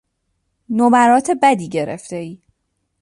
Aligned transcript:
نمرات 0.69 1.27
بدی 1.41 1.67
گرفتهای. 1.69 2.39